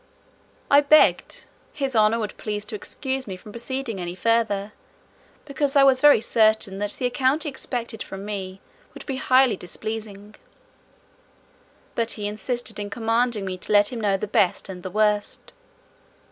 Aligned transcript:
I 0.71 0.81
begged 0.81 1.43
"his 1.73 1.95
honour 1.95 2.17
would 2.17 2.35
please 2.37 2.65
to 2.65 2.73
excuse 2.75 3.27
me 3.27 3.35
from 3.37 3.51
proceeding 3.51 4.01
any 4.01 4.15
further, 4.15 4.73
because 5.45 5.75
I 5.75 5.83
was 5.83 6.01
very 6.01 6.19
certain 6.19 6.79
that 6.79 6.93
the 6.93 7.05
account 7.05 7.43
he 7.43 7.49
expected 7.49 8.01
from 8.01 8.25
me 8.25 8.61
would 8.95 9.05
be 9.05 9.17
highly 9.17 9.55
displeasing." 9.57 10.33
But 11.93 12.13
he 12.13 12.25
insisted 12.25 12.79
in 12.79 12.89
commanding 12.89 13.45
me 13.45 13.59
to 13.59 13.71
let 13.71 13.93
him 13.93 14.01
know 14.01 14.17
the 14.17 14.25
best 14.25 14.69
and 14.69 14.81
the 14.81 14.89
worst. 14.89 15.53